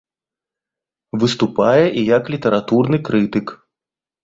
Выступае 1.25 1.85
і 1.85 2.01
як 2.17 2.23
літаратурны 2.37 2.97
крытык. 3.11 3.57